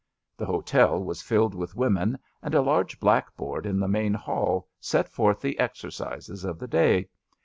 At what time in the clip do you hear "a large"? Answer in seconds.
2.55-2.99